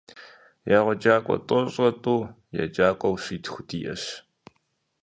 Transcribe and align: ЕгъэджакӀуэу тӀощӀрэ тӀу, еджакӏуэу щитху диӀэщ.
ЕгъэджакӀуэу 0.77 1.43
тӀощӀрэ 1.47 1.89
тӀу, 2.03 2.19
еджакӏуэу 2.61 3.15
щитху 3.23 3.61
диӀэщ. 3.67 4.03